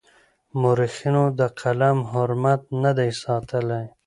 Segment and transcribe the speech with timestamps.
[0.61, 3.83] مورخينو د قلم حرمت نه دی ساتلی.